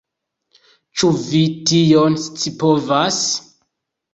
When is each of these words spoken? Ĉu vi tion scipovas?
Ĉu 1.01 1.09
vi 1.25 1.43
tion 1.73 2.17
scipovas? 2.25 3.21